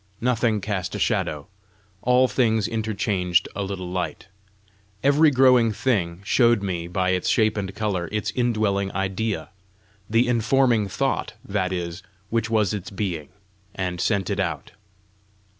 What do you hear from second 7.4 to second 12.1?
and colour, its indwelling idea the informing thought, that is,